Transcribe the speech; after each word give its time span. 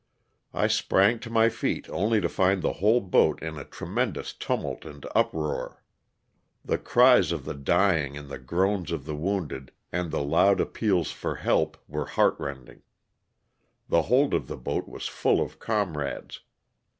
I 0.55 0.65
sprang 0.65 1.19
to 1.19 1.29
my 1.29 1.49
feet 1.49 1.87
only 1.91 2.19
to 2.21 2.27
find 2.27 2.63
the 2.63 2.73
whole 2.73 3.01
boat 3.01 3.39
in 3.43 3.59
a 3.59 3.63
tremendous 3.63 4.33
tumult 4.33 4.83
and 4.83 5.05
uproar. 5.13 5.83
The 6.65 6.79
cries 6.79 7.31
of 7.31 7.45
the 7.45 7.53
dying 7.53 8.17
and 8.17 8.27
the 8.27 8.39
groans 8.39 8.91
of 8.91 9.05
the 9.05 9.15
wounded, 9.15 9.71
and 9.91 10.09
the 10.09 10.23
loud 10.23 10.59
appeals 10.59 11.11
for 11.11 11.35
help, 11.35 11.77
were 11.87 12.05
heartrending. 12.07 12.81
The 13.89 14.01
hold 14.01 14.33
of 14.33 14.47
the 14.47 14.57
boat 14.57 14.87
was 14.87 15.05
full 15.05 15.39
of 15.39 15.59
comrades. 15.59 16.39